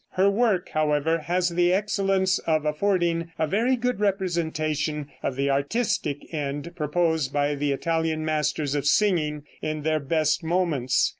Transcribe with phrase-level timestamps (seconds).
[0.13, 6.33] Her work, however, has the excellence of affording a very good representation of the artistic
[6.33, 11.07] end proposed by the Italian masters of singing in their best moments.